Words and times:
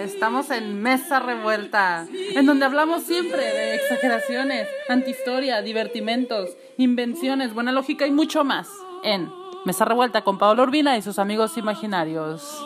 Estamos 0.00 0.50
en 0.50 0.80
Mesa 0.80 1.20
Revuelta, 1.20 2.06
en 2.34 2.46
donde 2.46 2.64
hablamos 2.64 3.02
siempre 3.02 3.42
de 3.42 3.74
exageraciones, 3.74 4.66
antihistoria, 4.88 5.60
divertimentos, 5.60 6.56
invenciones, 6.78 7.52
buena 7.52 7.70
lógica 7.70 8.06
y 8.06 8.10
mucho 8.10 8.42
más. 8.42 8.70
En 9.04 9.30
Mesa 9.66 9.84
Revuelta 9.84 10.24
con 10.24 10.38
Pablo 10.38 10.62
Urbina 10.62 10.96
y 10.96 11.02
sus 11.02 11.18
amigos 11.18 11.58
imaginarios. 11.58 12.64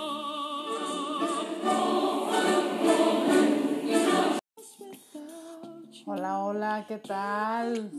Hola, 6.06 6.38
hola, 6.38 6.84
¿qué 6.86 6.98
tal? 6.98 7.90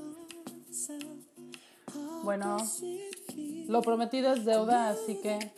Bueno, 2.24 2.56
lo 3.68 3.82
prometido 3.82 4.34
es 4.34 4.46
deuda, 4.46 4.92
así 4.92 5.20
que 5.22 5.52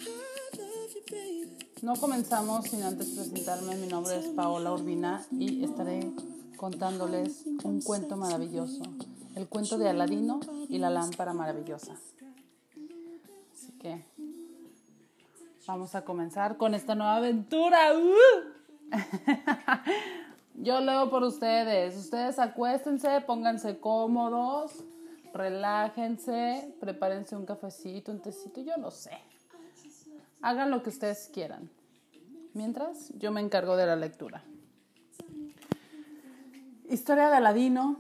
no 1.88 1.96
comenzamos 1.96 2.66
sin 2.66 2.84
antes 2.84 3.12
presentarme. 3.12 3.78
Mi 3.78 3.88
nombre 3.88 4.18
es 4.18 4.26
Paola 4.26 4.74
Urbina 4.74 5.26
y 5.32 5.64
estaré 5.64 6.12
contándoles 6.58 7.46
un 7.64 7.82
cuento 7.82 8.18
maravilloso, 8.18 8.84
el 9.36 9.48
cuento 9.48 9.78
de 9.78 9.88
Aladino 9.88 10.42
y 10.68 10.80
la 10.80 10.90
lámpara 10.90 11.32
maravillosa. 11.32 11.94
Así 13.54 13.72
que 13.80 14.04
vamos 15.66 15.96
a 15.96 16.04
comenzar 16.04 16.58
con 16.58 16.76
esta 16.76 16.94
nueva 16.94 17.16
aventura. 17.16 17.94
¡Uh! 17.98 18.92
Yo 20.56 20.82
leo 20.82 21.10
por 21.10 21.24
ustedes. 21.24 21.96
Ustedes 21.96 22.38
acuéstense, 22.38 23.22
pónganse 23.22 23.80
cómodos, 23.80 24.74
relájense, 25.34 26.76
prepárense 26.82 27.38
un 27.38 27.46
cafecito, 27.46 28.12
un 28.12 28.20
tecito, 28.20 28.60
yo 28.60 28.76
no 28.76 28.92
sé. 28.92 29.18
Hagan 30.42 30.70
lo 30.70 30.84
que 30.84 30.90
ustedes 30.90 31.30
quieran. 31.34 31.77
Mientras, 32.58 33.14
yo 33.20 33.32
me 33.32 33.40
encargo 33.40 33.78
de 33.78 33.86
la 33.86 33.96
lectura. 33.96 34.44
Historia 36.90 37.30
de 37.30 37.36
Aladino 37.36 37.98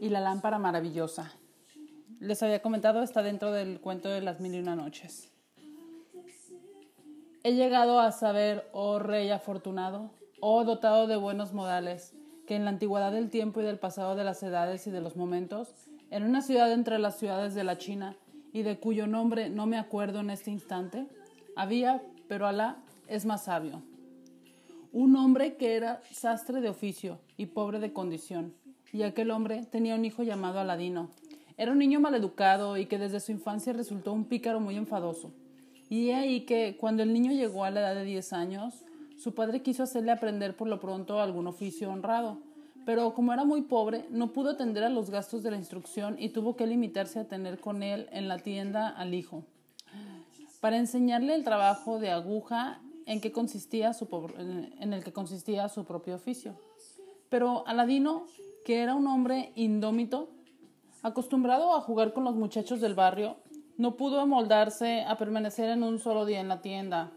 y 0.00 0.08
la 0.08 0.20
lámpara 0.20 0.58
maravillosa. 0.58 1.30
Les 2.18 2.42
había 2.42 2.62
comentado, 2.62 3.02
está 3.02 3.22
dentro 3.22 3.52
del 3.52 3.82
cuento 3.82 4.08
de 4.08 4.22
las 4.22 4.40
mil 4.40 4.54
y 4.54 4.58
una 4.58 4.74
noches. 4.74 5.28
He 7.42 7.52
llegado 7.52 8.00
a 8.00 8.10
saber, 8.10 8.70
oh 8.72 9.00
rey 9.00 9.28
afortunado, 9.28 10.10
oh 10.40 10.64
dotado 10.64 11.06
de 11.06 11.16
buenos 11.16 11.52
modales, 11.52 12.14
que 12.46 12.56
en 12.56 12.64
la 12.64 12.70
antigüedad 12.70 13.12
del 13.12 13.28
tiempo 13.28 13.60
y 13.60 13.64
del 13.64 13.78
pasado 13.78 14.16
de 14.16 14.24
las 14.24 14.42
edades 14.42 14.86
y 14.86 14.92
de 14.92 15.02
los 15.02 15.14
momentos, 15.14 15.74
en 16.10 16.22
una 16.22 16.40
ciudad 16.40 16.72
entre 16.72 16.98
las 16.98 17.18
ciudades 17.18 17.54
de 17.54 17.64
la 17.64 17.76
China, 17.76 18.16
y 18.50 18.62
de 18.62 18.80
cuyo 18.80 19.06
nombre 19.06 19.50
no 19.50 19.66
me 19.66 19.76
acuerdo 19.76 20.20
en 20.20 20.30
este 20.30 20.50
instante, 20.50 21.06
había, 21.54 22.00
pero 22.28 22.46
Alá 22.46 22.78
es 23.08 23.24
más 23.24 23.44
sabio. 23.44 23.82
Un 24.92 25.16
hombre 25.16 25.56
que 25.56 25.74
era 25.74 26.02
sastre 26.10 26.60
de 26.60 26.68
oficio 26.68 27.18
y 27.36 27.46
pobre 27.46 27.80
de 27.80 27.92
condición, 27.92 28.54
y 28.92 29.02
aquel 29.02 29.30
hombre 29.30 29.64
tenía 29.70 29.96
un 29.96 30.04
hijo 30.04 30.22
llamado 30.22 30.60
Aladino. 30.60 31.10
Era 31.56 31.72
un 31.72 31.78
niño 31.78 32.00
maleducado 32.00 32.76
y 32.76 32.86
que 32.86 32.98
desde 32.98 33.20
su 33.20 33.32
infancia 33.32 33.72
resultó 33.72 34.12
un 34.12 34.24
pícaro 34.24 34.60
muy 34.60 34.76
enfadoso. 34.76 35.32
Y 35.88 36.10
he 36.10 36.14
ahí 36.14 36.40
que, 36.42 36.76
cuando 36.78 37.02
el 37.02 37.12
niño 37.12 37.32
llegó 37.32 37.64
a 37.64 37.70
la 37.70 37.80
edad 37.80 37.94
de 37.94 38.04
diez 38.04 38.32
años, 38.32 38.84
su 39.16 39.34
padre 39.34 39.62
quiso 39.62 39.82
hacerle 39.82 40.12
aprender 40.12 40.56
por 40.56 40.68
lo 40.68 40.80
pronto 40.80 41.20
algún 41.20 41.46
oficio 41.46 41.90
honrado, 41.90 42.38
pero 42.86 43.14
como 43.14 43.32
era 43.32 43.44
muy 43.44 43.62
pobre, 43.62 44.04
no 44.10 44.32
pudo 44.32 44.50
atender 44.50 44.84
a 44.84 44.88
los 44.90 45.10
gastos 45.10 45.42
de 45.42 45.50
la 45.50 45.56
instrucción 45.56 46.16
y 46.18 46.28
tuvo 46.30 46.56
que 46.56 46.66
limitarse 46.66 47.18
a 47.18 47.28
tener 47.28 47.58
con 47.58 47.82
él 47.82 48.08
en 48.12 48.28
la 48.28 48.38
tienda 48.38 48.88
al 48.88 49.14
hijo 49.14 49.44
para 50.64 50.78
enseñarle 50.78 51.34
el 51.34 51.44
trabajo 51.44 51.98
de 51.98 52.10
aguja 52.10 52.80
en, 53.06 53.20
que 53.20 53.32
consistía 53.32 53.92
su, 53.92 54.08
en 54.38 54.92
el 54.92 55.04
que 55.04 55.12
consistía 55.12 55.68
su 55.68 55.84
propio 55.84 56.14
oficio. 56.14 56.56
Pero 57.28 57.66
Aladino, 57.66 58.26
que 58.64 58.80
era 58.80 58.94
un 58.94 59.06
hombre 59.06 59.52
indómito, 59.54 60.30
acostumbrado 61.02 61.74
a 61.74 61.80
jugar 61.80 62.12
con 62.12 62.24
los 62.24 62.34
muchachos 62.34 62.80
del 62.80 62.94
barrio, 62.94 63.36
no 63.76 63.96
pudo 63.96 64.20
amoldarse 64.20 65.02
a 65.02 65.16
permanecer 65.16 65.68
en 65.68 65.82
un 65.82 65.98
solo 65.98 66.26
día 66.26 66.40
en 66.40 66.48
la 66.48 66.62
tienda. 66.62 67.12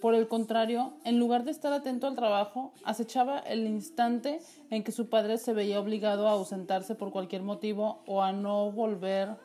Por 0.00 0.14
el 0.14 0.28
contrario, 0.28 0.92
en 1.04 1.18
lugar 1.18 1.44
de 1.44 1.50
estar 1.50 1.72
atento 1.72 2.06
al 2.06 2.14
trabajo, 2.14 2.72
acechaba 2.84 3.40
el 3.40 3.66
instante 3.66 4.40
en 4.70 4.84
que 4.84 4.92
su 4.92 5.08
padre 5.08 5.38
se 5.38 5.52
veía 5.52 5.80
obligado 5.80 6.28
a 6.28 6.32
ausentarse 6.32 6.94
por 6.94 7.10
cualquier 7.10 7.42
motivo 7.42 8.02
o 8.06 8.22
a 8.22 8.32
no 8.32 8.70
volver, 8.70 9.36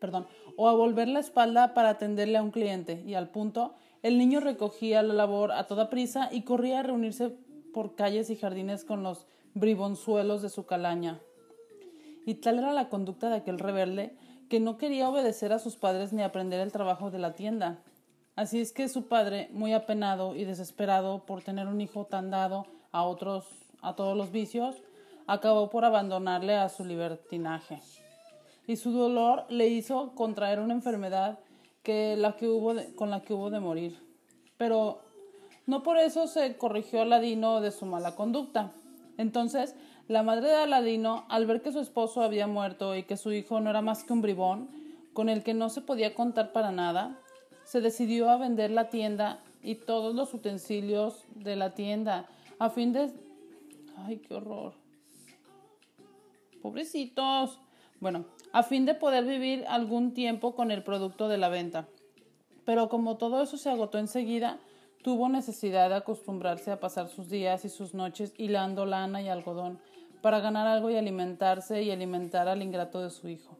perdón, 0.00 0.26
o 0.56 0.68
a 0.68 0.72
volver 0.72 1.08
la 1.08 1.20
espalda 1.20 1.74
para 1.74 1.90
atenderle 1.90 2.38
a 2.38 2.42
un 2.42 2.50
cliente, 2.50 3.02
y 3.06 3.12
al 3.12 3.28
punto, 3.28 3.74
el 4.02 4.18
niño 4.18 4.40
recogía 4.40 5.02
la 5.02 5.14
labor 5.14 5.52
a 5.52 5.66
toda 5.66 5.90
prisa 5.90 6.28
y 6.32 6.42
corría 6.42 6.80
a 6.80 6.82
reunirse 6.82 7.36
por 7.72 7.94
calles 7.94 8.30
y 8.30 8.36
jardines 8.36 8.84
con 8.84 9.02
los 9.02 9.26
bribonzuelos 9.54 10.42
de 10.42 10.48
su 10.48 10.66
calaña. 10.66 11.20
Y 12.26 12.34
tal 12.34 12.58
era 12.58 12.72
la 12.72 12.88
conducta 12.88 13.28
de 13.28 13.36
aquel 13.36 13.58
rebelde 13.58 14.14
que 14.48 14.60
no 14.60 14.78
quería 14.78 15.08
obedecer 15.08 15.52
a 15.52 15.58
sus 15.58 15.76
padres 15.76 16.12
ni 16.12 16.22
aprender 16.22 16.60
el 16.60 16.72
trabajo 16.72 17.10
de 17.10 17.18
la 17.18 17.34
tienda. 17.34 17.78
Así 18.36 18.60
es 18.60 18.72
que 18.72 18.88
su 18.88 19.08
padre, 19.08 19.48
muy 19.52 19.72
apenado 19.72 20.36
y 20.36 20.44
desesperado 20.44 21.24
por 21.26 21.42
tener 21.42 21.66
un 21.66 21.80
hijo 21.80 22.06
tan 22.06 22.30
dado 22.30 22.66
a 22.92 23.02
otros 23.02 23.46
a 23.80 23.94
todos 23.94 24.16
los 24.16 24.32
vicios, 24.32 24.82
acabó 25.26 25.70
por 25.70 25.84
abandonarle 25.84 26.54
a 26.56 26.68
su 26.68 26.84
libertinaje 26.84 27.80
y 28.68 28.76
su 28.76 28.92
dolor 28.92 29.46
le 29.48 29.66
hizo 29.68 30.14
contraer 30.14 30.60
una 30.60 30.74
enfermedad 30.74 31.38
que 31.88 32.18
la 32.18 32.36
que 32.36 32.46
hubo 32.46 32.74
con 32.96 33.08
la 33.08 33.22
que 33.22 33.32
hubo 33.32 33.48
de 33.48 33.60
morir. 33.60 33.98
Pero 34.58 35.00
no 35.64 35.82
por 35.82 35.96
eso 35.96 36.26
se 36.26 36.58
corrigió 36.58 37.00
Aladino 37.00 37.62
de 37.62 37.70
su 37.70 37.86
mala 37.86 38.14
conducta. 38.14 38.72
Entonces, 39.16 39.74
la 40.06 40.22
madre 40.22 40.48
de 40.48 40.56
Aladino, 40.56 41.24
al 41.30 41.46
ver 41.46 41.62
que 41.62 41.72
su 41.72 41.80
esposo 41.80 42.20
había 42.20 42.46
muerto 42.46 42.94
y 42.94 43.04
que 43.04 43.16
su 43.16 43.32
hijo 43.32 43.60
no 43.60 43.70
era 43.70 43.80
más 43.80 44.04
que 44.04 44.12
un 44.12 44.20
bribón, 44.20 44.68
con 45.14 45.30
el 45.30 45.42
que 45.42 45.54
no 45.54 45.70
se 45.70 45.80
podía 45.80 46.14
contar 46.14 46.52
para 46.52 46.72
nada, 46.72 47.18
se 47.64 47.80
decidió 47.80 48.28
a 48.28 48.36
vender 48.36 48.70
la 48.70 48.90
tienda 48.90 49.40
y 49.62 49.76
todos 49.76 50.14
los 50.14 50.34
utensilios 50.34 51.24
de 51.36 51.56
la 51.56 51.74
tienda 51.74 52.28
a 52.58 52.68
fin 52.68 52.92
de... 52.92 53.10
¡Ay, 53.96 54.18
qué 54.18 54.34
horror! 54.34 54.74
Pobrecitos. 56.60 57.58
Bueno, 57.98 58.26
a 58.52 58.62
fin 58.62 58.86
de 58.86 58.94
poder 58.94 59.24
vivir 59.24 59.64
algún 59.68 60.14
tiempo 60.14 60.54
con 60.54 60.70
el 60.70 60.82
producto 60.82 61.28
de 61.28 61.38
la 61.38 61.48
venta. 61.48 61.88
Pero 62.64 62.88
como 62.88 63.16
todo 63.16 63.42
eso 63.42 63.56
se 63.56 63.70
agotó 63.70 63.98
enseguida, 63.98 64.58
tuvo 65.02 65.28
necesidad 65.28 65.88
de 65.88 65.96
acostumbrarse 65.96 66.70
a 66.70 66.80
pasar 66.80 67.08
sus 67.08 67.28
días 67.28 67.64
y 67.64 67.68
sus 67.68 67.94
noches 67.94 68.34
hilando 68.36 68.86
lana 68.86 69.22
y 69.22 69.28
algodón 69.28 69.78
para 70.20 70.40
ganar 70.40 70.66
algo 70.66 70.90
y 70.90 70.96
alimentarse 70.96 71.82
y 71.82 71.90
alimentar 71.90 72.48
al 72.48 72.62
ingrato 72.62 73.00
de 73.00 73.10
su 73.10 73.28
hijo. 73.28 73.56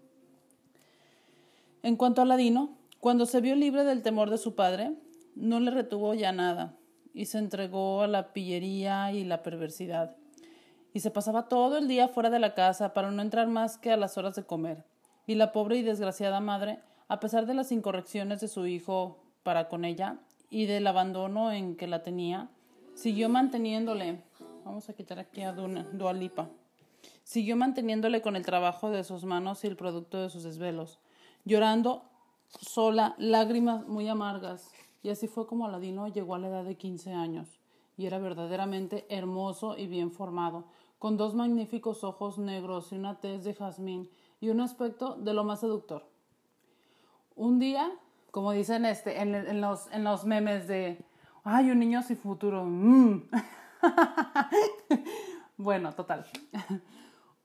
En 1.82 1.96
cuanto 1.96 2.22
a 2.22 2.24
Ladino, 2.24 2.76
cuando 3.00 3.26
se 3.26 3.40
vio 3.40 3.54
libre 3.54 3.84
del 3.84 4.02
temor 4.02 4.30
de 4.30 4.38
su 4.38 4.54
padre, 4.54 4.92
no 5.36 5.60
le 5.60 5.70
retuvo 5.70 6.14
ya 6.14 6.32
nada 6.32 6.74
y 7.14 7.26
se 7.26 7.38
entregó 7.38 8.02
a 8.02 8.08
la 8.08 8.32
pillería 8.32 9.12
y 9.12 9.24
la 9.24 9.42
perversidad 9.42 10.16
y 10.92 11.00
se 11.00 11.10
pasaba 11.10 11.48
todo 11.48 11.76
el 11.78 11.88
día 11.88 12.08
fuera 12.08 12.30
de 12.30 12.38
la 12.38 12.54
casa 12.54 12.94
para 12.94 13.10
no 13.10 13.22
entrar 13.22 13.48
más 13.48 13.78
que 13.78 13.92
a 13.92 13.96
las 13.96 14.18
horas 14.18 14.34
de 14.34 14.44
comer. 14.44 14.84
Y 15.26 15.34
la 15.34 15.52
pobre 15.52 15.76
y 15.76 15.82
desgraciada 15.82 16.40
madre, 16.40 16.80
a 17.08 17.20
pesar 17.20 17.46
de 17.46 17.54
las 17.54 17.72
incorrecciones 17.72 18.40
de 18.40 18.48
su 18.48 18.66
hijo 18.66 19.18
para 19.42 19.68
con 19.68 19.84
ella 19.84 20.18
y 20.50 20.66
del 20.66 20.86
abandono 20.86 21.52
en 21.52 21.76
que 21.76 21.86
la 21.86 22.02
tenía, 22.02 22.48
siguió 22.94 23.28
manteniéndole. 23.28 24.22
Vamos 24.64 24.88
a 24.88 24.94
quitar 24.94 25.18
aquí 25.18 25.42
a 25.42 25.52
Dualipa. 25.52 26.48
Siguió 27.22 27.56
manteniéndole 27.56 28.22
con 28.22 28.36
el 28.36 28.44
trabajo 28.44 28.90
de 28.90 29.04
sus 29.04 29.24
manos 29.24 29.64
y 29.64 29.66
el 29.66 29.76
producto 29.76 30.20
de 30.20 30.30
sus 30.30 30.42
desvelos, 30.42 30.98
llorando 31.44 32.02
sola 32.48 33.14
lágrimas 33.18 33.86
muy 33.86 34.08
amargas. 34.08 34.72
Y 35.02 35.10
así 35.10 35.28
fue 35.28 35.46
como 35.46 35.66
Aladino 35.66 36.08
llegó 36.08 36.34
a 36.34 36.38
la 36.38 36.48
edad 36.48 36.64
de 36.64 36.76
quince 36.76 37.12
años 37.12 37.60
y 37.98 38.06
era 38.06 38.18
verdaderamente 38.18 39.04
hermoso 39.10 39.76
y 39.76 39.88
bien 39.88 40.12
formado, 40.12 40.64
con 40.98 41.16
dos 41.16 41.34
magníficos 41.34 42.04
ojos 42.04 42.38
negros 42.38 42.92
y 42.92 42.96
una 42.96 43.20
tez 43.20 43.44
de 43.44 43.54
jazmín 43.54 44.10
y 44.40 44.50
un 44.50 44.60
aspecto 44.60 45.14
de 45.16 45.34
lo 45.34 45.44
más 45.44 45.60
seductor. 45.60 46.04
Un 47.34 47.58
día, 47.58 47.90
como 48.30 48.52
dicen 48.52 48.84
este, 48.84 49.20
en, 49.20 49.60
los, 49.60 49.90
en 49.92 50.04
los 50.04 50.24
memes 50.24 50.66
de, 50.66 51.04
ay, 51.44 51.70
un 51.70 51.78
niño 51.78 52.02
sin 52.02 52.16
futuro. 52.16 52.64
Mm". 52.64 53.30
bueno, 55.56 55.92
total. 55.92 56.26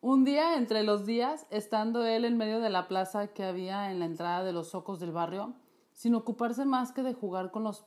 Un 0.02 0.26
día, 0.26 0.58
entre 0.58 0.84
los 0.84 1.06
días, 1.06 1.48
estando 1.50 2.06
él 2.06 2.26
en 2.26 2.36
medio 2.36 2.60
de 2.60 2.70
la 2.70 2.90
plaza 2.90 3.28
que 3.28 3.46
había 3.46 3.90
en 3.90 4.00
la 4.00 4.06
entrada 4.06 4.44
de 4.44 4.52
los 4.52 4.68
socos 4.68 5.00
del 5.00 5.14
barrio, 5.14 5.54
sin 5.94 6.14
ocuparse 6.14 6.66
más 6.66 6.92
que 6.92 7.04
de 7.04 7.14
jugar 7.14 7.52
con 7.52 7.64
los 7.64 7.86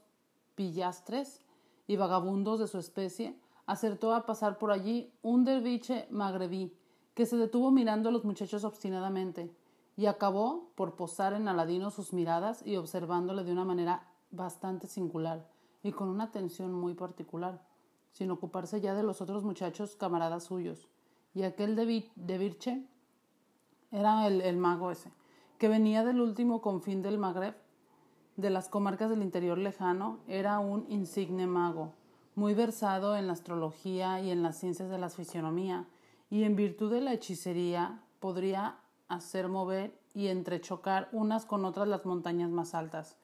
pillastres, 0.55 1.43
y 1.87 1.97
vagabundos 1.97 2.59
de 2.59 2.67
su 2.67 2.79
especie, 2.79 3.39
acertó 3.67 4.15
a 4.15 4.27
pasar 4.27 4.59
por 4.59 4.71
allí 4.71 5.13
un 5.23 5.45
derviche 5.45 6.07
magrebí, 6.11 6.73
que 7.15 7.27
se 7.27 7.37
detuvo 7.37 7.71
mirando 7.71 8.09
a 8.09 8.13
los 8.13 8.25
muchachos 8.25 8.65
obstinadamente, 8.65 9.53
y 9.97 10.07
acabó 10.07 10.71
por 10.75 10.95
posar 10.95 11.33
en 11.33 11.49
Aladino 11.49 11.91
sus 11.91 12.13
miradas 12.13 12.63
y 12.67 12.77
observándole 12.77 13.45
de 13.45 13.53
una 13.53 13.65
manera 13.65 14.07
bastante 14.31 14.87
singular 14.87 15.49
y 15.83 15.93
con 15.93 16.09
una 16.09 16.25
atención 16.25 16.73
muy 16.73 16.95
particular. 16.95 17.61
sin 18.13 18.31
ocuparse 18.31 18.81
ya 18.81 18.95
de 18.95 19.03
los 19.03 19.21
otros 19.21 19.45
muchachos 19.45 19.95
camaradas 19.95 20.45
suyos. 20.45 20.89
Y 21.35 21.43
aquel 21.43 21.77
de, 21.77 22.13
era 23.91 24.27
el, 24.27 24.41
el 24.41 24.57
mago 24.57 24.91
ese, 24.91 25.13
que 25.59 25.69
venía 25.69 26.03
del 26.03 26.23
último 26.23 26.63
confín 26.63 27.03
del 27.03 27.19
Magreb, 27.19 27.55
de 28.37 28.49
las 28.49 28.71
comarcas 28.71 29.11
del 29.11 29.21
interior 29.21 29.59
lejano, 29.59 30.21
era 30.29 30.59
un 30.61 30.87
insigne 30.89 31.47
mago, 31.47 31.93
muy 32.37 32.55
versado 32.55 33.17
en 33.17 33.27
la 33.27 33.33
astrología 33.33 34.21
y 34.21 34.31
en 34.31 34.43
las 34.43 34.59
ciencias 34.59 34.89
de 34.89 34.99
la 34.99 35.09
fisionomía, 35.09 35.87
y 36.31 36.45
en 36.45 36.55
virtud 36.55 36.93
de 36.93 37.01
la 37.01 37.15
hechicería 37.15 38.03
podría 38.21 38.77
hacer 39.09 39.49
mover 39.49 39.99
y 40.15 40.29
entrechocar 40.29 41.09
unas 41.13 41.47
con 41.47 41.65
otras 41.65 41.89
las 41.89 42.05
montañas 42.05 42.51
más 42.51 42.75
altas. 42.75 43.17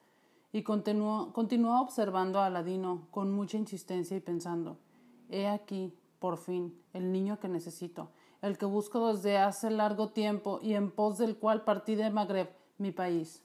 Y 0.51 0.63
continuó, 0.63 1.31
continuó 1.31 1.79
observando 1.81 2.39
a 2.39 2.47
Aladino 2.47 3.07
con 3.11 3.31
mucha 3.31 3.57
insistencia 3.57 4.17
y 4.17 4.19
pensando 4.19 4.77
He 5.29 5.47
aquí, 5.47 5.93
por 6.19 6.37
fin, 6.37 6.79
el 6.93 7.11
niño 7.11 7.39
que 7.39 7.49
necesito, 7.49 8.11
el 8.41 8.57
que 8.57 8.65
busco 8.65 9.13
desde 9.13 9.37
hace 9.37 9.69
largo 9.69 10.09
tiempo 10.09 10.59
y 10.61 10.73
en 10.73 10.91
pos 10.91 11.17
del 11.17 11.37
cual 11.37 11.63
partí 11.63 11.95
de 11.95 12.09
Magreb, 12.09 12.49
mi 12.77 12.91
país. 12.91 13.43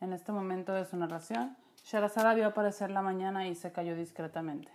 En 0.00 0.12
este 0.12 0.32
momento 0.32 0.72
de 0.72 0.84
su 0.84 0.96
narración, 0.96 1.56
Sherazada 1.84 2.34
vio 2.34 2.46
aparecer 2.46 2.90
la 2.90 3.02
mañana 3.02 3.48
y 3.48 3.54
se 3.54 3.72
cayó 3.72 3.96
discretamente. 3.96 4.70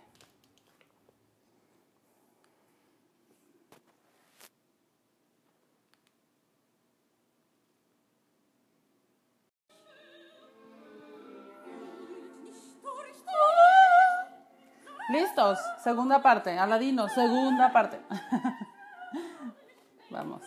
Listos, 15.10 15.58
segunda 15.82 16.20
parte, 16.20 16.58
Aladino, 16.58 17.08
segunda 17.08 17.72
parte. 17.72 17.98
Vamos. 20.10 20.42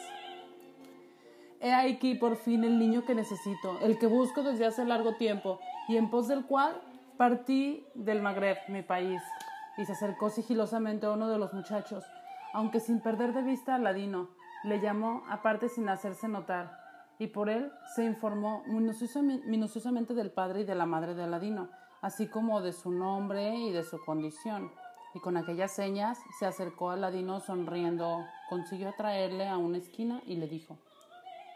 He 1.62 1.74
aquí 1.74 2.16
por 2.16 2.36
fin 2.36 2.64
el 2.64 2.80
niño 2.80 3.06
que 3.06 3.16
necesito, 3.16 3.80
el 3.82 3.98
que 4.00 4.08
busco 4.08 4.44
desde 4.44 4.66
hace 4.66 4.84
largo 4.84 5.16
tiempo, 5.16 5.60
y 5.88 5.98
en 5.98 6.10
pos 6.10 6.28
del 6.28 6.46
cual 6.46 6.82
partí 7.18 7.86
del 7.94 8.22
Magreb, 8.22 8.58
mi 8.68 8.82
país. 8.82 9.22
Y 9.78 9.86
se 9.86 9.94
acercó 9.94 10.30
sigilosamente 10.30 11.06
a 11.06 11.12
uno 11.12 11.30
de 11.30 11.38
los 11.38 11.54
muchachos, 11.54 12.04
aunque 12.54 12.80
sin 12.80 13.00
perder 13.00 13.34
de 13.34 13.44
vista 13.44 13.74
a 13.74 13.76
Aladino, 13.76 14.30
le 14.64 14.80
llamó 14.80 15.24
aparte 15.30 15.70
sin 15.70 15.88
hacerse 15.88 16.28
notar, 16.28 16.78
y 17.20 17.28
por 17.28 17.50
él 17.50 17.72
se 17.96 18.04
informó 18.04 18.64
minuciosamente 18.68 20.14
del 20.14 20.32
padre 20.32 20.62
y 20.62 20.66
de 20.66 20.76
la 20.76 20.86
madre 20.86 21.14
de 21.14 21.24
Aladino 21.24 21.70
así 22.02 22.28
como 22.28 22.62
de 22.62 22.74
su 22.74 22.92
nombre 22.92 23.56
y 23.56 23.72
de 23.72 23.84
su 23.84 24.00
condición. 24.04 24.72
Y 25.14 25.20
con 25.20 25.38
aquellas 25.38 25.72
señas 25.72 26.20
se 26.40 26.46
acercó 26.46 26.90
a 26.90 26.96
Ladino 26.96 27.40
sonriendo, 27.40 28.26
consiguió 28.50 28.90
atraerle 28.90 29.48
a 29.48 29.58
una 29.58 29.78
esquina 29.78 30.22
y 30.26 30.36
le 30.36 30.48
dijo 30.48 30.78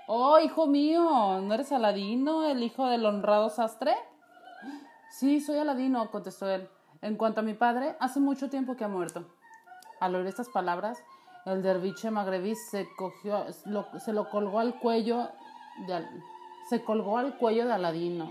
Oh, 0.08 0.40
hijo 0.40 0.68
mío, 0.68 1.42
¿no 1.42 1.54
eres 1.54 1.72
Aladino, 1.72 2.46
el 2.50 2.62
hijo 2.64 2.88
del 2.88 3.06
honrado 3.06 3.50
sastre? 3.50 3.96
Sí, 5.10 5.42
soy 5.42 5.58
Aladino, 5.58 6.12
contestó 6.12 6.50
él. 6.50 6.70
En 7.02 7.16
cuanto 7.16 7.40
a 7.40 7.44
mi 7.44 7.54
padre, 7.54 7.96
hace 8.00 8.20
mucho 8.20 8.50
tiempo 8.50 8.76
que 8.76 8.84
ha 8.84 8.88
muerto. 8.88 9.26
Al 10.00 10.16
oír 10.16 10.28
estas 10.28 10.50
palabras, 10.50 11.04
el 11.46 11.64
derviche 11.64 12.12
magrebí 12.12 12.56
se 12.56 12.88
cogió, 12.98 13.46
se 13.52 14.14
lo 14.14 14.30
colgó 14.30 14.60
al 14.60 14.80
cuello 14.80 15.30
de, 15.88 16.06
se 16.70 16.84
colgó 16.84 17.18
al 17.18 17.38
cuello 17.38 17.66
de 17.66 17.74
Aladino 17.74 18.28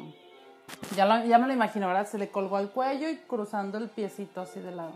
ya, 0.96 1.24
ya 1.24 1.38
me 1.38 1.46
lo 1.46 1.52
imagino, 1.52 1.86
¿verdad? 1.86 2.06
Se 2.06 2.18
le 2.18 2.30
colgó 2.30 2.56
al 2.56 2.70
cuello 2.70 3.08
y 3.08 3.16
cruzando 3.16 3.78
el 3.78 3.88
piecito 3.88 4.40
así 4.40 4.60
de 4.60 4.72
lado. 4.72 4.94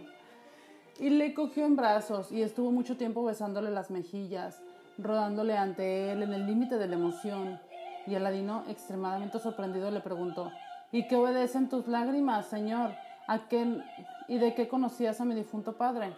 Y 0.99 1.11
le 1.11 1.35
cogió 1.35 1.65
en 1.65 1.77
brazos 1.77 2.33
y 2.33 2.43
estuvo 2.43 2.71
mucho 2.73 2.97
tiempo 2.97 3.25
besándole 3.25 3.71
las 3.71 3.91
mejillas, 3.91 4.61
rodándole 4.99 5.57
ante 5.57 6.13
él 6.13 6.23
en 6.23 6.33
el 6.35 6.47
límite 6.47 6.77
de 6.77 6.89
la 6.89 6.97
emoción. 6.97 7.61
Y 8.07 8.15
Aladino, 8.15 8.65
extremadamente 8.69 9.39
sorprendido, 9.39 9.91
le 9.91 10.01
preguntó, 10.01 10.51
¿y 10.93 11.07
qué 11.07 11.17
obedecen 11.17 11.69
tus 11.69 11.87
lágrimas, 11.87 12.47
señor? 12.47 12.93
¿A 13.27 13.49
qué, 13.49 13.83
¿Y 14.27 14.39
de 14.39 14.55
qué 14.55 14.69
conocías 14.69 15.21
a 15.21 15.25
mi 15.25 15.35
difunto 15.35 15.75
padre? 15.75 16.15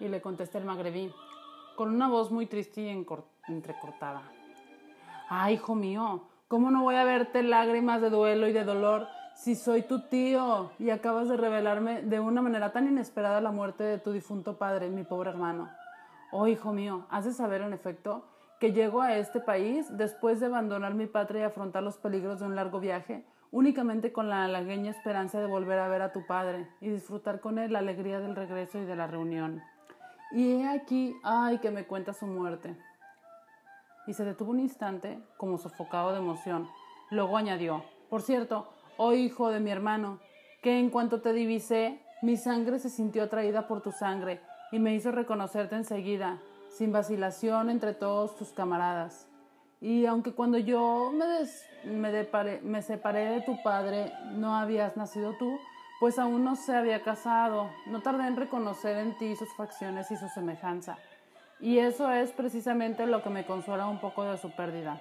Y 0.00 0.08
le 0.08 0.20
contesta 0.20 0.58
el 0.58 0.64
magrebí, 0.64 1.12
con 1.76 1.94
una 1.94 2.08
voz 2.08 2.30
muy 2.30 2.46
triste 2.46 2.82
y 2.82 3.06
entrecortada. 3.48 4.22
¡Ah, 5.28 5.50
hijo 5.50 5.74
mío! 5.74 6.22
¿Cómo 6.46 6.70
no 6.70 6.82
voy 6.82 6.94
a 6.94 7.04
verte 7.04 7.42
lágrimas 7.42 8.00
de 8.00 8.08
duelo 8.08 8.48
y 8.48 8.52
de 8.52 8.64
dolor 8.64 9.06
si 9.34 9.54
soy 9.54 9.82
tu 9.82 10.00
tío 10.08 10.70
y 10.78 10.90
acabas 10.90 11.28
de 11.28 11.36
revelarme 11.36 12.02
de 12.02 12.20
una 12.20 12.40
manera 12.40 12.72
tan 12.72 12.88
inesperada 12.88 13.40
la 13.40 13.50
muerte 13.50 13.84
de 13.84 13.98
tu 13.98 14.12
difunto 14.12 14.56
padre, 14.56 14.88
mi 14.88 15.04
pobre 15.04 15.30
hermano? 15.30 15.68
Oh, 16.30 16.46
hijo 16.46 16.72
mío, 16.72 17.06
has 17.10 17.24
de 17.24 17.32
saber 17.32 17.62
en 17.62 17.72
efecto 17.72 18.24
que 18.60 18.72
llego 18.72 19.00
a 19.00 19.16
este 19.16 19.40
país 19.40 19.86
después 19.96 20.40
de 20.40 20.46
abandonar 20.46 20.94
mi 20.94 21.06
patria 21.06 21.42
y 21.42 21.44
afrontar 21.44 21.82
los 21.82 21.96
peligros 21.96 22.40
de 22.40 22.46
un 22.46 22.56
largo 22.56 22.80
viaje, 22.80 23.24
únicamente 23.50 24.12
con 24.12 24.28
la 24.28 24.44
halagueña 24.44 24.90
esperanza 24.90 25.40
de 25.40 25.46
volver 25.46 25.78
a 25.78 25.88
ver 25.88 26.02
a 26.02 26.12
tu 26.12 26.26
padre 26.26 26.68
y 26.80 26.90
disfrutar 26.90 27.40
con 27.40 27.58
él 27.58 27.72
la 27.72 27.78
alegría 27.78 28.20
del 28.20 28.36
regreso 28.36 28.78
y 28.78 28.84
de 28.84 28.96
la 28.96 29.06
reunión. 29.06 29.62
Y 30.32 30.52
he 30.52 30.68
aquí, 30.68 31.16
ay, 31.24 31.58
que 31.58 31.70
me 31.70 31.86
cuenta 31.86 32.12
su 32.12 32.26
muerte 32.26 32.76
y 34.06 34.12
se 34.12 34.24
detuvo 34.24 34.50
un 34.50 34.60
instante 34.60 35.22
como 35.36 35.56
sofocado 35.56 36.12
de 36.12 36.18
emoción. 36.18 36.68
Luego 37.10 37.38
añadió, 37.38 37.84
por 38.10 38.20
cierto, 38.20 38.68
oh 38.98 39.14
hijo 39.14 39.48
de 39.48 39.60
mi 39.60 39.70
hermano, 39.70 40.18
que 40.62 40.78
en 40.78 40.90
cuanto 40.90 41.22
te 41.22 41.32
divisé, 41.32 42.02
mi 42.20 42.36
sangre 42.36 42.78
se 42.78 42.90
sintió 42.90 43.22
atraída 43.22 43.66
por 43.66 43.80
tu 43.80 43.92
sangre 43.92 44.42
y 44.72 44.78
me 44.78 44.94
hizo 44.94 45.10
reconocerte 45.10 45.76
enseguida, 45.76 46.38
sin 46.68 46.92
vacilación 46.92 47.70
entre 47.70 47.94
todos 47.94 48.36
tus 48.36 48.50
camaradas. 48.50 49.28
Y 49.80 50.06
aunque 50.06 50.32
cuando 50.32 50.58
yo 50.58 51.12
me, 51.12 51.90
me, 51.90 52.60
me 52.62 52.82
separé 52.82 53.26
de 53.26 53.40
tu 53.42 53.62
padre 53.62 54.12
no 54.32 54.56
habías 54.56 54.96
nacido 54.96 55.34
tú, 55.38 55.58
pues 56.00 56.18
aún 56.18 56.44
no 56.44 56.56
se 56.56 56.74
había 56.74 57.02
casado, 57.02 57.70
no 57.86 58.02
tardé 58.02 58.26
en 58.26 58.36
reconocer 58.36 58.98
en 58.98 59.16
ti 59.18 59.34
sus 59.36 59.52
facciones 59.56 60.10
y 60.10 60.16
su 60.16 60.28
semejanza. 60.28 60.96
Y 61.60 61.78
eso 61.78 62.10
es 62.12 62.30
precisamente 62.32 63.06
lo 63.06 63.22
que 63.22 63.30
me 63.30 63.44
consuela 63.44 63.86
un 63.86 64.00
poco 64.00 64.24
de 64.24 64.38
su 64.38 64.50
pérdida. 64.54 65.00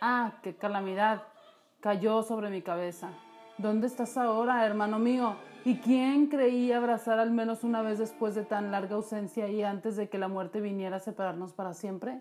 Ah, 0.00 0.32
qué 0.42 0.54
calamidad 0.54 1.22
cayó 1.80 2.22
sobre 2.22 2.50
mi 2.50 2.60
cabeza. 2.60 3.08
¿Dónde 3.56 3.86
estás 3.86 4.16
ahora, 4.16 4.64
hermano 4.66 4.98
mío? 4.98 5.36
¿Y 5.64 5.76
quién 5.76 6.28
creía 6.28 6.78
abrazar 6.78 7.18
al 7.18 7.30
menos 7.30 7.64
una 7.64 7.82
vez 7.82 7.98
después 7.98 8.34
de 8.34 8.44
tan 8.44 8.70
larga 8.70 8.96
ausencia 8.96 9.48
y 9.48 9.62
antes 9.62 9.94
de 9.96 10.08
que 10.08 10.18
la 10.18 10.28
muerte 10.28 10.60
viniera 10.60 10.96
a 10.96 11.00
separarnos 11.00 11.52
para 11.52 11.74
siempre? 11.74 12.20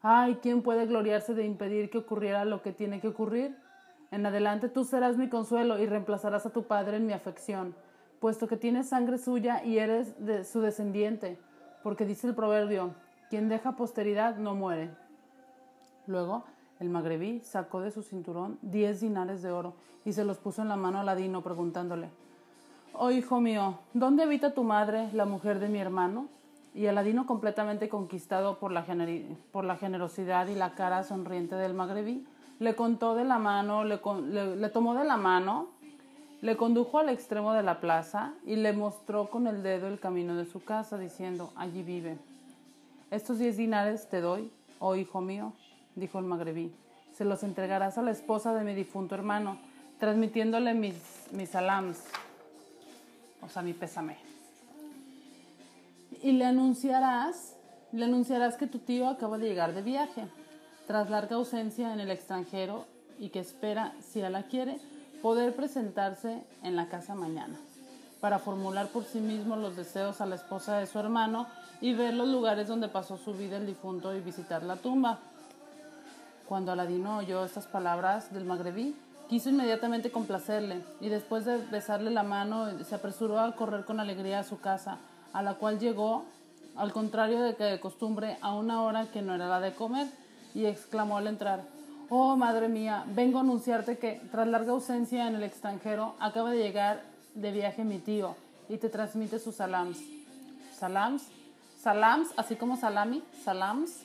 Ay, 0.00 0.38
¿quién 0.40 0.62
puede 0.62 0.86
gloriarse 0.86 1.34
de 1.34 1.44
impedir 1.44 1.90
que 1.90 1.98
ocurriera 1.98 2.44
lo 2.44 2.62
que 2.62 2.72
tiene 2.72 3.00
que 3.00 3.08
ocurrir? 3.08 3.56
En 4.10 4.24
adelante 4.24 4.70
tú 4.70 4.84
serás 4.84 5.18
mi 5.18 5.28
consuelo 5.28 5.78
y 5.78 5.86
reemplazarás 5.86 6.46
a 6.46 6.50
tu 6.50 6.62
padre 6.62 6.96
en 6.96 7.06
mi 7.06 7.12
afección, 7.12 7.74
puesto 8.20 8.48
que 8.48 8.56
tienes 8.56 8.88
sangre 8.88 9.18
suya 9.18 9.62
y 9.62 9.78
eres 9.78 10.14
su 10.50 10.62
descendiente 10.62 11.38
porque 11.82 12.06
dice 12.06 12.26
el 12.26 12.34
proverbio, 12.34 12.94
quien 13.30 13.48
deja 13.48 13.76
posteridad 13.76 14.36
no 14.36 14.54
muere. 14.54 14.90
Luego, 16.06 16.44
el 16.80 16.88
magrebí 16.88 17.40
sacó 17.40 17.80
de 17.80 17.90
su 17.90 18.02
cinturón 18.02 18.58
diez 18.62 19.00
dinares 19.00 19.42
de 19.42 19.50
oro 19.50 19.74
y 20.04 20.12
se 20.12 20.24
los 20.24 20.38
puso 20.38 20.62
en 20.62 20.68
la 20.68 20.76
mano 20.76 21.00
a 21.00 21.04
Ladino 21.04 21.42
preguntándole, 21.42 22.10
Oh 23.00 23.12
hijo 23.12 23.40
mío, 23.40 23.78
¿dónde 23.94 24.24
habita 24.24 24.54
tu 24.54 24.64
madre, 24.64 25.08
la 25.12 25.24
mujer 25.24 25.60
de 25.60 25.68
mi 25.68 25.78
hermano? 25.78 26.26
Y 26.74 26.86
Aladino, 26.86 27.26
completamente 27.26 27.88
conquistado 27.88 28.58
por 28.58 28.72
la, 28.72 28.82
generosidad 28.82 30.48
y 30.48 30.56
la 30.56 30.74
cara 30.74 31.04
sonriente 31.04 31.54
del 31.54 31.74
magrebí, 31.74 32.26
le 32.58 32.74
contó 32.74 33.14
de 33.14 33.24
la 33.24 33.38
mano, 33.38 33.84
le, 33.84 33.98
tomó 34.70 34.96
de 34.96 35.04
la 35.04 35.16
mano 35.16 35.68
le 36.40 36.56
condujo 36.56 36.98
al 36.98 37.08
extremo 37.08 37.52
de 37.52 37.62
la 37.62 37.78
plaza 37.78 38.32
y 38.44 38.56
le 38.56 38.72
mostró 38.72 39.30
con 39.30 39.46
el 39.46 39.62
dedo 39.62 39.86
el 39.86 40.00
camino 40.00 40.34
de 40.34 40.44
su 40.44 40.64
casa, 40.64 40.98
diciendo, 40.98 41.52
allí 41.54 41.84
vive. 41.84 42.18
Estos 43.12 43.38
diez 43.38 43.56
dinares 43.56 44.08
te 44.08 44.20
doy, 44.20 44.50
oh 44.80 44.96
hijo 44.96 45.20
mío, 45.20 45.52
dijo 45.94 46.18
el 46.18 46.24
magrebí. 46.24 46.72
Se 47.12 47.24
los 47.24 47.44
entregarás 47.44 47.96
a 47.96 48.02
la 48.02 48.10
esposa 48.10 48.54
de 48.54 48.64
mi 48.64 48.74
difunto 48.74 49.14
hermano, 49.14 49.56
transmitiéndole 50.00 50.74
mis, 50.74 51.28
mis 51.32 51.50
salams, 51.50 52.02
o 53.42 53.48
sea, 53.48 53.62
mi 53.62 53.72
pésame. 53.72 54.16
Y 56.22 56.32
le 56.32 56.44
anunciarás, 56.44 57.54
le 57.92 58.04
anunciarás 58.04 58.56
que 58.56 58.66
tu 58.66 58.78
tío 58.78 59.08
acaba 59.08 59.38
de 59.38 59.48
llegar 59.48 59.74
de 59.74 59.82
viaje, 59.82 60.28
tras 60.86 61.10
larga 61.10 61.36
ausencia 61.36 61.92
en 61.92 62.00
el 62.00 62.10
extranjero 62.10 62.86
y 63.18 63.28
que 63.28 63.40
espera, 63.40 63.94
si 64.00 64.20
él 64.20 64.32
la 64.32 64.44
quiere, 64.44 64.78
poder 65.22 65.54
presentarse 65.54 66.42
en 66.62 66.76
la 66.76 66.88
casa 66.88 67.14
mañana, 67.14 67.58
para 68.20 68.38
formular 68.38 68.88
por 68.88 69.04
sí 69.04 69.20
mismo 69.20 69.56
los 69.56 69.76
deseos 69.76 70.20
a 70.20 70.26
la 70.26 70.36
esposa 70.36 70.78
de 70.78 70.86
su 70.86 70.98
hermano 70.98 71.46
y 71.80 71.92
ver 71.94 72.14
los 72.14 72.28
lugares 72.28 72.68
donde 72.68 72.88
pasó 72.88 73.16
su 73.16 73.34
vida 73.34 73.56
el 73.56 73.66
difunto 73.66 74.14
y 74.14 74.20
visitar 74.20 74.62
la 74.62 74.76
tumba. 74.76 75.18
Cuando 76.48 76.72
Aladino 76.72 77.18
oyó 77.18 77.44
estas 77.44 77.66
palabras 77.66 78.32
del 78.32 78.44
magrebí, 78.44 78.96
Quiso 79.28 79.50
inmediatamente 79.50 80.10
complacerle 80.10 80.82
y 81.02 81.10
después 81.10 81.44
de 81.44 81.58
besarle 81.58 82.10
la 82.10 82.22
mano 82.22 82.82
se 82.82 82.94
apresuró 82.94 83.38
a 83.38 83.54
correr 83.54 83.84
con 83.84 84.00
alegría 84.00 84.38
a 84.38 84.44
su 84.44 84.58
casa, 84.58 84.96
a 85.34 85.42
la 85.42 85.54
cual 85.54 85.78
llegó, 85.78 86.24
al 86.76 86.94
contrario 86.94 87.42
de 87.42 87.54
que 87.54 87.64
de 87.64 87.78
costumbre, 87.78 88.38
a 88.40 88.54
una 88.54 88.82
hora 88.82 89.06
que 89.12 89.20
no 89.20 89.34
era 89.34 89.46
la 89.46 89.60
de 89.60 89.74
comer, 89.74 90.06
y 90.54 90.64
exclamó 90.64 91.18
al 91.18 91.26
entrar, 91.26 91.62
Oh, 92.08 92.36
madre 92.36 92.68
mía, 92.68 93.04
vengo 93.08 93.36
a 93.36 93.42
anunciarte 93.42 93.98
que, 93.98 94.18
tras 94.30 94.48
larga 94.48 94.72
ausencia 94.72 95.28
en 95.28 95.34
el 95.34 95.42
extranjero, 95.42 96.14
acaba 96.20 96.50
de 96.50 96.62
llegar 96.62 97.02
de 97.34 97.52
viaje 97.52 97.84
mi 97.84 97.98
tío 97.98 98.34
y 98.70 98.78
te 98.78 98.88
transmite 98.88 99.38
sus 99.38 99.56
salams. 99.56 99.98
¿Salams? 100.74 101.24
Salams, 101.78 102.30
así 102.38 102.56
como 102.56 102.78
salami, 102.78 103.22
salams, 103.44 104.04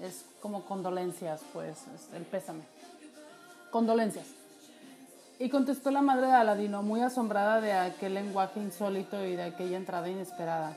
es 0.00 0.24
como 0.40 0.64
condolencias, 0.64 1.42
pues, 1.52 1.84
el 2.14 2.22
pésame. 2.22 2.62
Condolencias. 3.70 4.43
Y 5.44 5.50
contestó 5.50 5.90
la 5.90 6.00
madre 6.00 6.28
de 6.28 6.32
Aladino, 6.32 6.82
muy 6.82 7.02
asombrada 7.02 7.60
de 7.60 7.74
aquel 7.74 8.14
lenguaje 8.14 8.60
insólito 8.60 9.22
y 9.26 9.36
de 9.36 9.42
aquella 9.42 9.76
entrada 9.76 10.08
inesperada. 10.08 10.74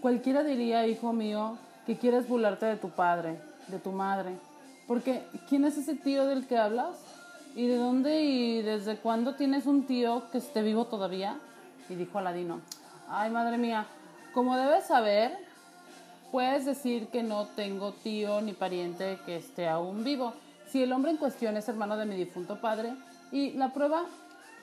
Cualquiera 0.00 0.42
diría, 0.42 0.86
hijo 0.86 1.12
mío, 1.12 1.58
que 1.84 1.98
quieres 1.98 2.26
burlarte 2.26 2.64
de 2.64 2.76
tu 2.76 2.88
padre, 2.88 3.38
de 3.68 3.78
tu 3.78 3.92
madre, 3.92 4.30
porque 4.86 5.22
¿quién 5.50 5.66
es 5.66 5.76
ese 5.76 5.96
tío 5.96 6.24
del 6.24 6.46
que 6.46 6.56
hablas? 6.56 6.96
¿Y 7.54 7.66
de 7.66 7.76
dónde 7.76 8.22
y 8.22 8.62
desde 8.62 8.96
cuándo 8.96 9.34
tienes 9.34 9.66
un 9.66 9.86
tío 9.86 10.22
que 10.32 10.38
esté 10.38 10.62
vivo 10.62 10.86
todavía? 10.86 11.36
Y 11.90 11.94
dijo 11.94 12.18
Aladino, 12.18 12.62
ay 13.10 13.30
madre 13.30 13.58
mía, 13.58 13.84
como 14.32 14.56
debes 14.56 14.86
saber, 14.86 15.36
puedes 16.32 16.64
decir 16.64 17.08
que 17.08 17.22
no 17.22 17.48
tengo 17.48 17.92
tío 17.92 18.40
ni 18.40 18.54
pariente 18.54 19.18
que 19.26 19.36
esté 19.36 19.68
aún 19.68 20.04
vivo. 20.04 20.32
Si 20.70 20.82
el 20.82 20.90
hombre 20.90 21.10
en 21.10 21.18
cuestión 21.18 21.58
es 21.58 21.68
hermano 21.68 21.98
de 21.98 22.06
mi 22.06 22.16
difunto 22.16 22.62
padre, 22.62 22.94
y 23.32 23.52
la 23.52 23.72
prueba 23.72 24.04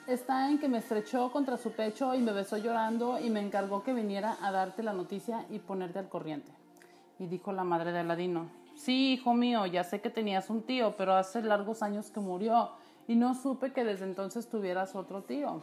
está 0.07 0.49
en 0.49 0.59
que 0.59 0.67
me 0.67 0.77
estrechó 0.77 1.31
contra 1.31 1.57
su 1.57 1.71
pecho 1.71 2.15
y 2.15 2.19
me 2.19 2.31
besó 2.31 2.57
llorando 2.57 3.19
y 3.19 3.29
me 3.29 3.41
encargó 3.41 3.83
que 3.83 3.93
viniera 3.93 4.37
a 4.41 4.51
darte 4.51 4.83
la 4.83 4.93
noticia 4.93 5.45
y 5.49 5.59
ponerte 5.59 5.99
al 5.99 6.09
corriente. 6.09 6.51
Y 7.19 7.27
dijo 7.27 7.51
la 7.51 7.63
madre 7.63 7.91
de 7.91 7.99
Aladino, 7.99 8.49
Sí, 8.77 9.13
hijo 9.13 9.33
mío, 9.33 9.65
ya 9.65 9.83
sé 9.83 10.01
que 10.01 10.11
tenías 10.11 10.51
un 10.51 10.61
tío, 10.61 10.95
pero 10.97 11.15
hace 11.15 11.41
largos 11.41 11.81
años 11.81 12.11
que 12.11 12.19
murió 12.19 12.69
y 13.07 13.15
no 13.15 13.33
supe 13.33 13.73
que 13.73 13.83
desde 13.83 14.05
entonces 14.05 14.47
tuvieras 14.47 14.95
otro 14.95 15.23
tío. 15.23 15.61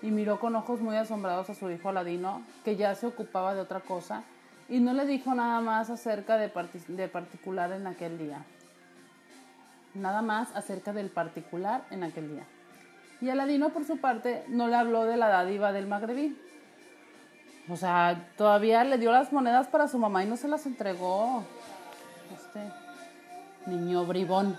Y 0.00 0.10
miró 0.10 0.40
con 0.40 0.56
ojos 0.56 0.80
muy 0.80 0.96
asombrados 0.96 1.50
a 1.50 1.54
su 1.54 1.70
hijo 1.70 1.90
Aladino, 1.90 2.42
que 2.64 2.76
ya 2.76 2.94
se 2.94 3.06
ocupaba 3.06 3.54
de 3.54 3.60
otra 3.60 3.80
cosa, 3.80 4.24
y 4.70 4.80
no 4.80 4.94
le 4.94 5.06
dijo 5.06 5.34
nada 5.34 5.60
más 5.60 5.90
acerca 5.90 6.38
de, 6.38 6.50
de 6.88 7.08
particular 7.08 7.72
en 7.72 7.86
aquel 7.86 8.16
día. 8.16 8.42
Nada 9.94 10.22
más 10.22 10.48
acerca 10.54 10.92
del 10.92 11.10
particular 11.10 11.84
en 11.90 12.02
aquel 12.02 12.28
día. 12.28 12.44
Y 13.20 13.30
Aladino, 13.30 13.70
por 13.70 13.84
su 13.84 13.98
parte, 13.98 14.44
no 14.48 14.68
le 14.68 14.76
habló 14.76 15.04
de 15.04 15.16
la 15.16 15.28
dádiva 15.28 15.72
del 15.72 15.86
magrebí. 15.86 16.36
O 17.68 17.76
sea, 17.76 18.28
todavía 18.36 18.84
le 18.84 18.98
dio 18.98 19.12
las 19.12 19.32
monedas 19.32 19.68
para 19.68 19.88
su 19.88 19.98
mamá 19.98 20.22
y 20.22 20.26
no 20.26 20.36
se 20.36 20.48
las 20.48 20.66
entregó 20.66 21.44
este 22.34 22.60
niño 23.70 24.04
bribón. 24.04 24.56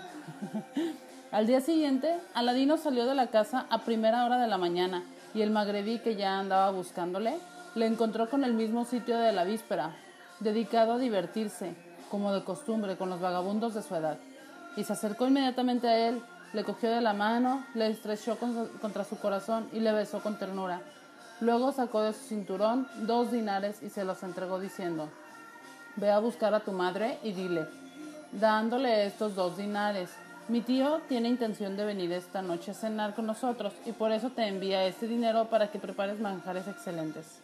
Al 1.30 1.46
día 1.46 1.60
siguiente, 1.60 2.18
Aladino 2.34 2.76
salió 2.78 3.06
de 3.06 3.14
la 3.14 3.28
casa 3.28 3.66
a 3.70 3.82
primera 3.84 4.24
hora 4.24 4.38
de 4.38 4.48
la 4.48 4.58
mañana 4.58 5.04
y 5.34 5.42
el 5.42 5.50
magrebí 5.50 5.98
que 5.98 6.16
ya 6.16 6.38
andaba 6.38 6.70
buscándole 6.70 7.36
le 7.76 7.86
encontró 7.86 8.30
con 8.30 8.42
el 8.42 8.54
mismo 8.54 8.86
sitio 8.86 9.18
de 9.18 9.32
la 9.32 9.44
víspera, 9.44 9.94
dedicado 10.40 10.94
a 10.94 10.98
divertirse, 10.98 11.76
como 12.10 12.32
de 12.32 12.42
costumbre, 12.42 12.96
con 12.96 13.10
los 13.10 13.20
vagabundos 13.20 13.74
de 13.74 13.82
su 13.82 13.94
edad. 13.94 14.18
Y 14.76 14.84
se 14.84 14.92
acercó 14.92 15.26
inmediatamente 15.26 15.88
a 15.88 16.08
él, 16.08 16.22
le 16.52 16.64
cogió 16.64 16.90
de 16.90 17.00
la 17.00 17.12
mano, 17.12 17.64
le 17.74 17.88
estrechó 17.88 18.38
contra 18.38 19.04
su 19.04 19.18
corazón 19.18 19.68
y 19.72 19.80
le 19.80 19.92
besó 19.92 20.20
con 20.20 20.38
ternura. 20.38 20.80
Luego 21.40 21.72
sacó 21.72 22.02
de 22.02 22.12
su 22.12 22.20
cinturón 22.20 22.88
dos 23.00 23.30
dinares 23.30 23.82
y 23.82 23.90
se 23.90 24.04
los 24.04 24.22
entregó 24.22 24.58
diciendo, 24.58 25.08
Ve 25.96 26.10
a 26.10 26.18
buscar 26.18 26.54
a 26.54 26.60
tu 26.60 26.72
madre 26.72 27.18
y 27.22 27.32
dile, 27.32 27.66
dándole 28.32 29.06
estos 29.06 29.34
dos 29.34 29.56
dinares. 29.56 30.10
Mi 30.48 30.60
tío 30.60 31.00
tiene 31.08 31.28
intención 31.28 31.76
de 31.76 31.84
venir 31.84 32.12
esta 32.12 32.40
noche 32.40 32.70
a 32.70 32.74
cenar 32.74 33.14
con 33.14 33.26
nosotros 33.26 33.72
y 33.84 33.92
por 33.92 34.12
eso 34.12 34.30
te 34.30 34.46
envía 34.46 34.84
este 34.84 35.08
dinero 35.08 35.46
para 35.46 35.70
que 35.70 35.78
prepares 35.78 36.20
manjares 36.20 36.68
excelentes. 36.68 37.40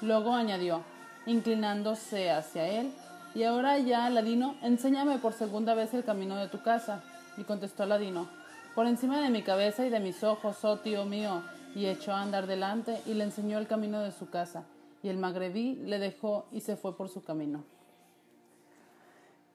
Luego 0.00 0.34
añadió, 0.34 0.82
inclinándose 1.26 2.30
hacia 2.30 2.66
él, 2.66 2.92
y 3.34 3.44
ahora 3.44 3.78
ya, 3.78 4.10
Ladino, 4.10 4.56
enséñame 4.62 5.18
por 5.18 5.32
segunda 5.32 5.74
vez 5.74 5.94
el 5.94 6.04
camino 6.04 6.36
de 6.36 6.48
tu 6.48 6.62
casa. 6.62 7.02
Y 7.36 7.44
contestó 7.44 7.86
Ladino, 7.86 8.28
por 8.74 8.86
encima 8.86 9.20
de 9.20 9.30
mi 9.30 9.42
cabeza 9.42 9.86
y 9.86 9.90
de 9.90 10.00
mis 10.00 10.24
ojos, 10.24 10.64
oh 10.64 10.78
tío 10.78 11.04
mío, 11.04 11.42
y 11.74 11.86
echó 11.86 12.12
a 12.12 12.22
andar 12.22 12.46
delante 12.46 13.00
y 13.06 13.14
le 13.14 13.24
enseñó 13.24 13.58
el 13.58 13.66
camino 13.66 14.00
de 14.00 14.10
su 14.10 14.30
casa. 14.30 14.64
Y 15.02 15.08
el 15.08 15.16
magrebí 15.16 15.76
le 15.76 15.98
dejó 15.98 16.46
y 16.50 16.60
se 16.60 16.76
fue 16.76 16.96
por 16.96 17.08
su 17.08 17.22
camino. 17.22 17.64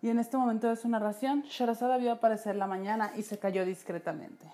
Y 0.02 0.10
en 0.10 0.20
este 0.20 0.38
momento 0.38 0.70
de 0.70 0.76
su 0.76 0.88
narración, 0.88 1.44
Sherazada 1.44 1.98
vio 1.98 2.12
aparecer 2.12 2.56
la 2.56 2.68
mañana 2.68 3.12
y 3.16 3.24
se 3.24 3.40
cayó 3.40 3.66
discretamente. 3.66 4.46